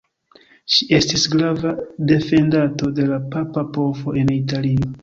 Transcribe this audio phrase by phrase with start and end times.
[0.75, 1.75] Ŝi estis grava
[2.13, 4.95] defendanto de la papa povo en Italio.